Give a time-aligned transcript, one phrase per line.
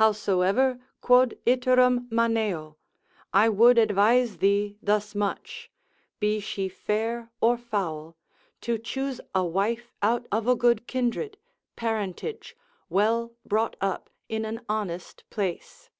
[0.00, 2.76] Howsoever, quod iterum maneo,
[3.34, 5.70] I would advise thee thus much,
[6.18, 8.16] be she fair or foul,
[8.62, 11.36] to choose a wife out of a good kindred,
[11.76, 12.56] parentage,
[12.88, 15.90] well brought up, in an honest place.